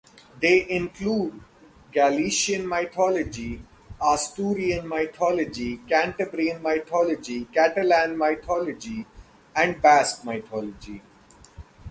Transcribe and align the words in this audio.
They 0.41 0.67
include 0.67 1.41
Galician 1.91 2.67
mythology, 2.67 3.61
Asturian 4.01 4.87
mythology, 4.89 5.77
Cantabrian 5.87 6.59
mythology, 6.59 7.45
Catalan 7.53 8.17
mythology 8.17 9.05
and 9.55 9.79
Basque 9.79 10.23
mythology. 10.25 11.03